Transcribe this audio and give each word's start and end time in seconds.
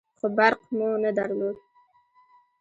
خو 0.19 0.27
برق 0.37 0.59
مو 0.77 0.87
نه 1.03 1.11
درلود. 1.17 1.57